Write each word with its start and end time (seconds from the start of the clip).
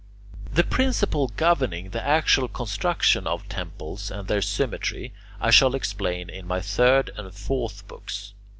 The 0.51 0.63
principle 0.63 1.27
governing 1.37 1.91
the 1.91 2.01
actual 2.03 2.47
construction 2.47 3.27
of 3.27 3.47
temples 3.47 4.09
and 4.09 4.27
their 4.27 4.41
symmetry 4.41 5.13
I 5.39 5.51
shall 5.51 5.75
explain 5.75 6.27
in 6.27 6.47
my 6.47 6.59
third 6.59 7.11
and 7.17 7.31
fourth 7.31 7.87
books. 7.87 8.33